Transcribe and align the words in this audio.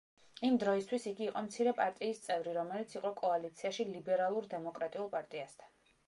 იმ 0.47 0.55
დროისთვის 0.61 1.03
იგი 1.09 1.25
იყო 1.25 1.41
მცირე 1.47 1.73
პარტიის 1.79 2.21
წევრი, 2.23 2.55
რომელიც 2.55 2.95
იყო 2.99 3.11
კოალიციაში 3.19 3.85
ლიბერალურ-დემოკრატიულ 3.89 5.13
პარტიასთან. 5.13 5.71